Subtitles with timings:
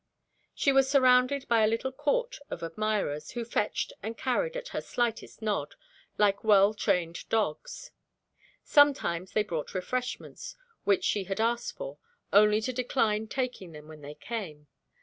[0.55, 4.81] She was surrounded by a little court of admirers, who fetched and carried at her
[4.81, 5.75] slightest nod,
[6.17, 7.91] like well trained dogs.
[8.63, 11.99] Sometimes they brought refreshments, which she had asked for,
[12.33, 14.65] only to decline taking them when they came.